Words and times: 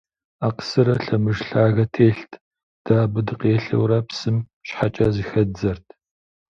Акъсырэ 0.47 0.95
лъэмыж 1.03 1.39
лъагэ 1.49 1.85
телът, 1.93 2.31
дэ 2.85 2.93
абы 3.03 3.19
дыкъелъэурэ 3.27 3.99
псым 4.07 4.37
щхьэкӏэ 4.67 5.07
зыхэддзэрт. 5.15 5.87